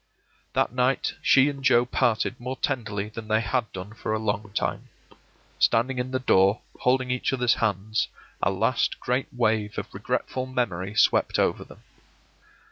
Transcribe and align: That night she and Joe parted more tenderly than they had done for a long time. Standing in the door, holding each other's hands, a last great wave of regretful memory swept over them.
That 0.53 0.73
night 0.73 1.13
she 1.21 1.47
and 1.47 1.63
Joe 1.63 1.85
parted 1.85 2.39
more 2.39 2.55
tenderly 2.55 3.09
than 3.09 3.27
they 3.27 3.41
had 3.41 3.71
done 3.71 3.93
for 3.93 4.13
a 4.13 4.17
long 4.17 4.51
time. 4.55 4.89
Standing 5.59 5.99
in 5.99 6.09
the 6.09 6.17
door, 6.17 6.61
holding 6.79 7.11
each 7.11 7.31
other's 7.31 7.53
hands, 7.61 8.07
a 8.41 8.49
last 8.49 8.99
great 8.99 9.31
wave 9.31 9.77
of 9.77 9.93
regretful 9.93 10.47
memory 10.47 10.95
swept 10.95 11.37
over 11.37 11.63
them. 11.63 11.83